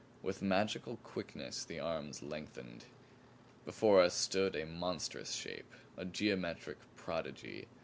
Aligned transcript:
With 0.23 0.41
magical 0.41 0.97
quickness 1.03 1.63
the 1.63 1.79
arms 1.79 2.23
lengthened. 2.23 2.85
Before 3.65 4.01
us 4.01 4.15
stood 4.15 4.55
a 4.55 4.65
monstrous 4.65 5.33
shape; 5.33 5.71
a 5.95 6.05
geometric 6.05 6.77
prodigy. 6.97 7.67